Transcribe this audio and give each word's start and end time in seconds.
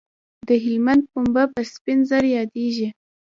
د 0.47 0.49
هلمند 0.63 1.03
پنبه 1.11 1.43
په 1.53 1.61
سپین 1.73 1.99
زر 2.09 2.23
یادیږي 2.37 2.87